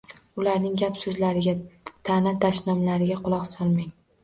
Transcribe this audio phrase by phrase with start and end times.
[0.43, 1.53] Ularning gap-so‘zlariga,
[2.11, 3.97] ta’na- dashnomlariga quloq solmang.